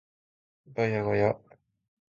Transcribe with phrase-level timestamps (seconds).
[0.73, 1.39] ガヤガヤ